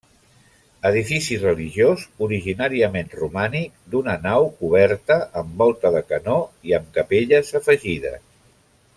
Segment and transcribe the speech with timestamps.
[0.89, 6.39] Edifici religiós, originàriament romànic, d'una nau coberta amb volta de canó
[6.71, 8.19] i amb capelles afegides.